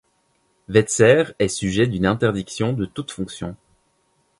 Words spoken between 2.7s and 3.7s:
de toute fonction.